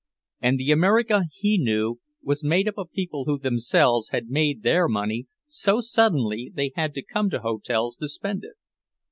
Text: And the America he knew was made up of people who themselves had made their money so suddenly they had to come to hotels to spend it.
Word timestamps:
And 0.41 0.59
the 0.59 0.71
America 0.71 1.25
he 1.31 1.59
knew 1.59 1.99
was 2.23 2.43
made 2.43 2.67
up 2.67 2.73
of 2.79 2.91
people 2.91 3.25
who 3.25 3.37
themselves 3.37 4.09
had 4.09 4.29
made 4.31 4.63
their 4.63 4.87
money 4.89 5.27
so 5.45 5.79
suddenly 5.79 6.49
they 6.51 6.71
had 6.75 6.95
to 6.95 7.03
come 7.03 7.29
to 7.29 7.41
hotels 7.41 7.97
to 7.97 8.07
spend 8.07 8.43
it. 8.43 8.55